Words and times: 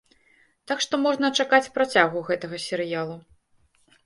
Так 0.71 0.79
што 0.85 0.99
можна 1.03 1.29
чакаць 1.43 1.71
працягу 1.75 2.25
гэтага 2.31 2.63
серыялу. 2.67 3.15